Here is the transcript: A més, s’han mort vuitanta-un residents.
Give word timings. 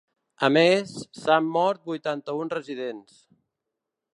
A 0.45 0.47
més, 0.55 0.93
s’han 1.25 1.51
mort 1.57 1.85
vuitanta-un 1.91 2.51
residents. 2.55 3.21